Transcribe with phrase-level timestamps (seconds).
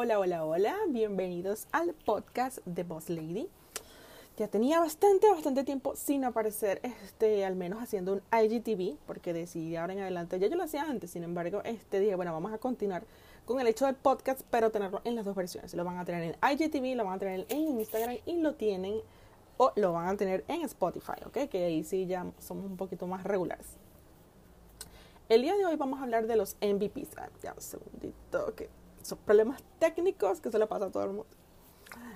[0.00, 3.48] Hola, hola, hola, bienvenidos al podcast de Boss Lady.
[4.36, 9.74] Ya tenía bastante, bastante tiempo sin aparecer, este, al menos haciendo un IGTV, porque decidí
[9.74, 12.58] ahora en adelante, ya yo lo hacía antes, sin embargo, este día, bueno, vamos a
[12.58, 13.02] continuar
[13.44, 15.74] con el hecho del podcast, pero tenerlo en las dos versiones.
[15.74, 19.00] Lo van a tener en IGTV, lo van a tener en Instagram y lo tienen
[19.56, 21.48] o lo van a tener en Spotify, ¿ok?
[21.50, 23.66] Que ahí sí ya somos un poquito más regulares.
[25.28, 27.18] El día de hoy vamos a hablar de los MVPs.
[27.18, 28.70] Ah, ya un segundito, que
[29.16, 31.26] problemas técnicos que se le pasa a todo el mundo.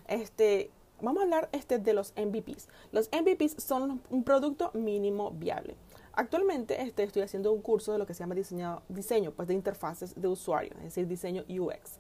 [0.09, 0.71] Este,
[1.01, 2.69] vamos a hablar este, de los MVPs.
[2.93, 5.77] Los MVPs son un producto mínimo viable.
[6.15, 9.55] Actualmente este, estoy haciendo un curso de lo que se llama diseño, diseño pues, de
[9.55, 11.99] interfaces de usuario, es decir, diseño UX.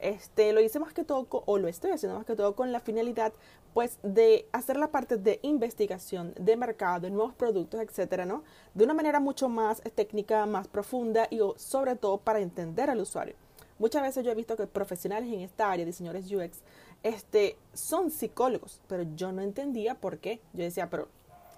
[0.00, 2.80] Este, lo hice más que todo, o lo estoy haciendo más que todo con la
[2.80, 3.32] finalidad,
[3.72, 8.42] pues, de hacer la parte de investigación de mercado, de nuevos productos, etcétera, ¿no?
[8.74, 13.34] De una manera mucho más técnica, más profunda y sobre todo para entender al usuario.
[13.78, 16.60] Muchas veces yo he visto que profesionales en esta área, diseñadores UX,
[17.02, 20.40] este, son psicólogos, pero yo no entendía por qué.
[20.52, 21.08] Yo decía, pero,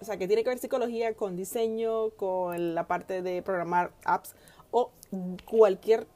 [0.01, 4.35] o sea, que tiene que ver psicología con diseño, con la parte de programar apps
[4.71, 4.91] o
[5.45, 6.07] cualquier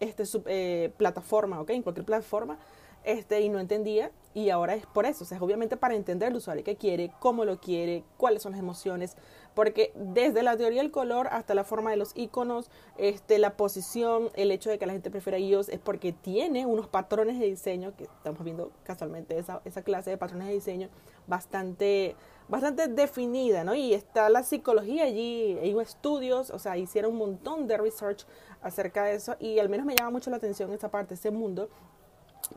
[0.00, 1.70] este, eh, plataforma, ¿ok?
[1.70, 2.58] En cualquier plataforma,
[3.04, 6.28] este, y no entendía, y ahora es por eso, o sea, es obviamente para entender
[6.28, 9.16] el usuario qué quiere, cómo lo quiere, cuáles son las emociones,
[9.54, 14.30] porque desde la teoría del color hasta la forma de los iconos, este, la posición,
[14.34, 17.94] el hecho de que la gente prefiera iOS es porque tiene unos patrones de diseño,
[17.96, 20.88] que estamos viendo casualmente esa, esa clase de patrones de diseño
[21.26, 22.14] bastante,
[22.48, 23.74] bastante definida, ¿no?
[23.74, 28.26] Y está la psicología allí, hay estudios, o sea, hicieron un montón de research
[28.62, 31.68] acerca de eso y al menos me llama mucho la atención esta parte, ese mundo,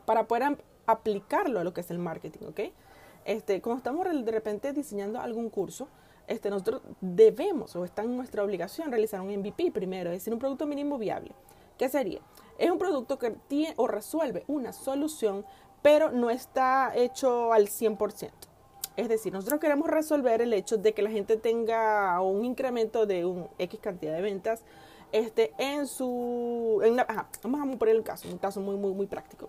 [0.04, 2.60] para poder aplicarlo a lo que es el marketing, ¿ok?
[3.24, 5.88] Este, como estamos de repente diseñando algún curso,
[6.26, 10.38] este, nosotros debemos o está en nuestra obligación realizar un MVP primero, es decir, un
[10.38, 11.32] producto mínimo viable.
[11.78, 12.20] ¿Qué sería?
[12.58, 15.44] Es un producto que tiene o resuelve una solución,
[15.82, 18.30] pero no está hecho al 100%.
[18.96, 23.24] Es decir, nosotros queremos resolver el hecho de que la gente tenga un incremento de
[23.24, 24.62] un X cantidad de ventas
[25.10, 26.80] este, en su...
[27.42, 29.48] vamos a poner el caso, un caso muy, muy, muy práctico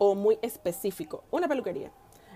[0.00, 1.22] o muy específico.
[1.30, 1.92] Una peluquería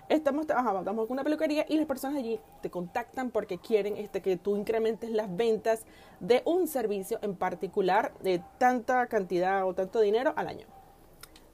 [0.08, 4.36] estamos, estamos con una peluquería y las personas allí te contactan porque quieren este, que
[4.36, 5.84] tú incrementes las ventas
[6.20, 10.66] de un servicio en particular de tanta cantidad o tanto dinero al año.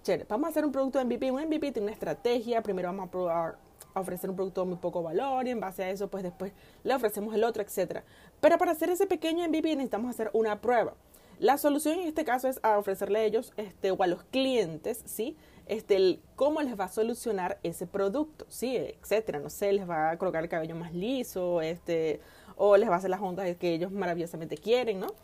[0.02, 1.30] Chévere, vamos a hacer un producto MVP.
[1.30, 2.62] Un MVP tiene una estrategia.
[2.62, 3.58] Primero vamos a probar
[3.92, 6.52] a ofrecer un producto de muy poco valor y en base a eso pues después
[6.84, 8.04] le ofrecemos el otro, etcétera.
[8.40, 10.94] Pero para hacer ese pequeño MVP necesitamos hacer una prueba.
[11.40, 15.02] La solución en este caso es a ofrecerle a ellos este, o a los clientes,
[15.06, 15.38] ¿sí?
[15.70, 19.38] Este, cómo les va a solucionar ese producto, sí, etcétera.
[19.38, 22.20] No sé, les va a colocar el cabello más liso, este,
[22.56, 25.14] o les va a hacer las ondas que ellos maravillosamente quieren, ¿no?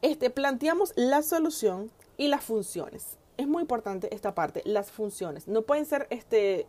[0.00, 3.18] Este, planteamos la solución y las funciones.
[3.36, 5.46] Es muy importante esta parte, las funciones.
[5.46, 6.66] No pueden ser, este,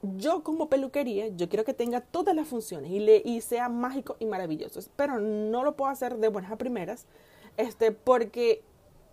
[0.00, 4.16] yo como peluquería, yo quiero que tenga todas las funciones y, le, y sea mágico
[4.18, 7.04] y maravilloso, pero no lo puedo hacer de buenas a primeras,
[7.58, 8.62] este, porque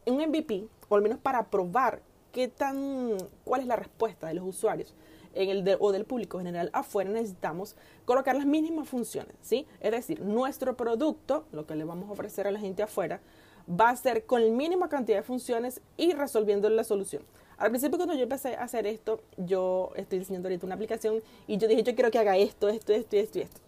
[0.05, 2.01] un MVP, o al menos para probar
[2.37, 4.93] qué tan, cuál es la respuesta de los usuarios
[5.33, 7.75] en el o del público general afuera, necesitamos
[8.05, 9.65] colocar las mínimas funciones, ¿sí?
[9.79, 13.21] Es decir, nuestro producto, lo que le vamos a ofrecer a la gente afuera,
[13.67, 17.23] va a ser con la mínima cantidad de funciones y resolviendo la solución.
[17.57, 21.57] Al principio cuando yo empecé a hacer esto, yo estoy diseñando ahorita una aplicación y
[21.57, 23.61] yo dije, yo quiero que haga esto, esto, esto, esto y esto.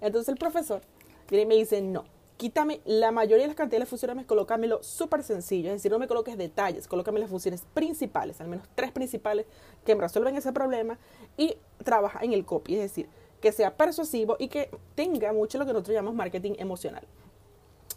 [0.00, 0.82] Entonces el profesor
[1.28, 2.04] viene y me dice, no,
[2.36, 6.08] quítame la mayoría de las cantidades de funciones, colócamelo súper sencillo, es decir, no me
[6.08, 9.46] coloques detalles, colócame las funciones principales, al menos tres principales
[9.84, 10.98] que me resuelven ese problema
[11.36, 13.08] y trabaja en el copy, es decir,
[13.40, 17.06] que sea persuasivo y que tenga mucho lo que nosotros llamamos marketing emocional.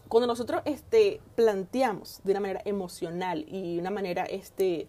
[0.07, 4.87] Cuando nosotros este, planteamos de una manera emocional y una manera este,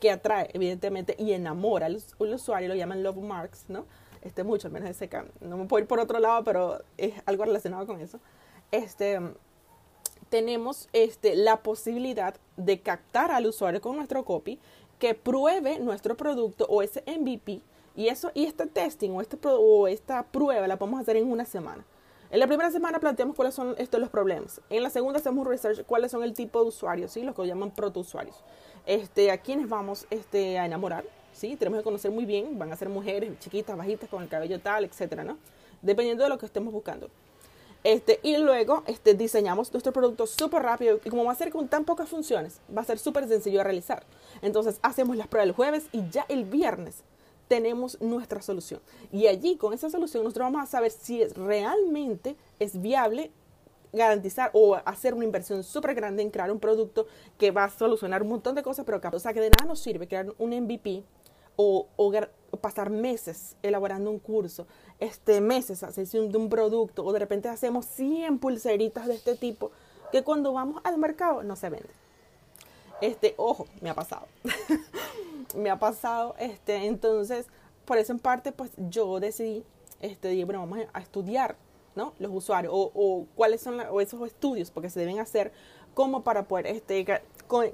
[0.00, 3.86] que atrae, evidentemente, y enamora al, al usuario, lo llaman love marks, ¿no?
[4.22, 5.10] Este, mucho, al menos ese
[5.40, 8.20] No me puedo ir por otro lado, pero es algo relacionado con eso
[8.76, 9.20] este,
[10.28, 14.58] tenemos este, la posibilidad de captar al usuario con nuestro copy
[14.98, 17.60] que pruebe nuestro producto o ese MVP
[17.96, 21.44] y eso y este testing o, este, o esta prueba la podemos hacer en una
[21.44, 21.84] semana.
[22.30, 24.60] En la primera semana planteamos cuáles son estos los problemas.
[24.68, 27.22] En la segunda hacemos research cuáles son el tipo de usuarios, ¿sí?
[27.22, 28.42] los que llaman proto-usuarios.
[28.86, 31.56] Este, a quienes vamos este, a enamorar, ¿sí?
[31.56, 34.84] Tenemos que conocer muy bien, van a ser mujeres chiquitas, bajitas, con el cabello tal,
[34.84, 35.38] etcétera, ¿no?
[35.80, 37.08] Dependiendo de lo que estemos buscando.
[37.84, 41.68] Este, y luego este, diseñamos nuestro producto súper rápido y como va a ser con
[41.68, 44.04] tan pocas funciones, va a ser súper sencillo de realizar.
[44.40, 47.02] Entonces hacemos las pruebas el jueves y ya el viernes
[47.46, 48.80] tenemos nuestra solución.
[49.12, 53.30] Y allí con esa solución nosotros vamos a saber si realmente es viable
[53.92, 57.06] garantizar o hacer una inversión súper grande en crear un producto
[57.38, 59.78] que va a solucionar un montón de cosas, pero o sea, que de nada nos
[59.78, 61.04] sirve crear un MVP
[61.56, 62.12] o, o,
[62.60, 64.66] pasar meses elaborando un curso,
[65.00, 69.70] este, meses haciendo un producto, o de repente hacemos 100 pulseritas de este tipo,
[70.12, 71.90] que cuando vamos al mercado no se vende.
[73.00, 74.26] Este, ojo, me ha pasado.
[75.56, 77.46] me ha pasado, este, entonces,
[77.84, 79.64] por eso en parte, pues yo decidí,
[80.00, 81.56] este, bueno, vamos a estudiar,
[81.96, 82.14] ¿no?
[82.18, 85.52] Los usuarios, o, cuáles son esos estudios, porque se deben hacer
[85.92, 87.04] como para poder, este,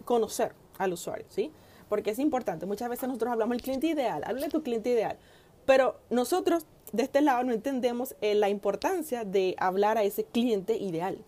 [0.05, 1.53] conocer al usuario, ¿sí?
[1.91, 5.19] Porque es importante, muchas veces nosotros hablamos del cliente ideal, habla de tu cliente ideal,
[5.67, 10.77] pero nosotros de este lado no entendemos eh, la importancia de hablar a ese cliente
[10.77, 11.19] ideal.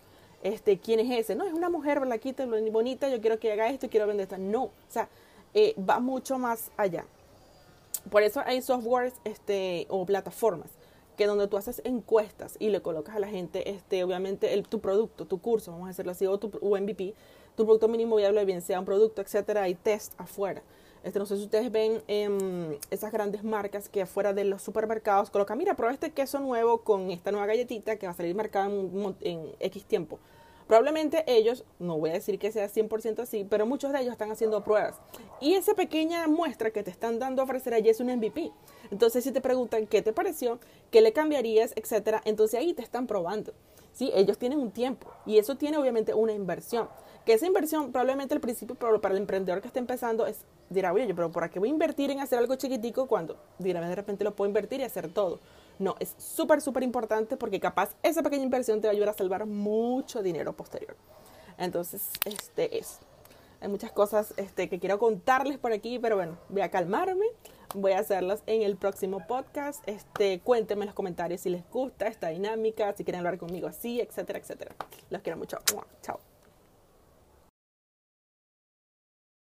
[0.43, 1.35] Este, ¿Quién es ese?
[1.35, 4.39] No, es una mujer blanquita, bonita, yo quiero que haga esto, quiero vender esto.
[4.39, 5.09] No, o sea,
[5.53, 7.05] eh, va mucho más allá.
[8.09, 10.71] Por eso hay softwares este, o plataformas
[11.17, 14.81] que donde tú haces encuestas y le colocas a la gente, este, obviamente, el, tu
[14.81, 17.15] producto, tu curso, vamos a decirlo así, o tu MVP,
[17.57, 20.63] tu producto mínimo viable, bien sea un producto, etcétera, hay test afuera.
[21.03, 25.31] Este, no sé si ustedes ven em, esas grandes marcas que afuera de los supermercados
[25.31, 28.67] colocan, mira, prueba este queso nuevo con esta nueva galletita que va a salir marcada
[28.67, 30.19] en, en X tiempo.
[30.73, 34.31] Probablemente ellos, no voy a decir que sea 100% así, pero muchos de ellos están
[34.31, 34.99] haciendo pruebas.
[35.39, 38.51] Y esa pequeña muestra que te están dando a ofrecer allí es un MVP.
[38.91, 40.61] Entonces, si te preguntan qué te pareció,
[40.91, 43.53] qué le cambiarías, etcétera, entonces ahí te están probando.
[43.93, 44.11] ¿sí?
[44.15, 46.89] Ellos tienen un tiempo y eso tiene obviamente una inversión.
[47.27, 50.39] Que esa inversión probablemente al principio para el emprendedor que está empezando es,
[50.71, 53.95] dirá, oye, pero ¿por qué voy a invertir en hacer algo chiquitico cuando dirá, de
[53.95, 55.39] repente lo puedo invertir y hacer todo?
[55.79, 59.15] No, es súper, súper importante porque capaz esa pequeña inversión te va a ayudar a
[59.15, 60.97] salvar mucho dinero posterior.
[61.59, 62.99] Entonces, este es.
[63.61, 67.27] Hay muchas cosas este, que quiero contarles por aquí, pero bueno, voy a calmarme.
[67.75, 69.87] Voy a hacerlas en el próximo podcast.
[69.89, 74.01] Este, cuéntenme en los comentarios si les gusta esta dinámica, si quieren hablar conmigo así,
[74.01, 74.75] etcétera, etcétera.
[75.11, 75.59] Los quiero mucho.
[76.03, 76.32] Chao.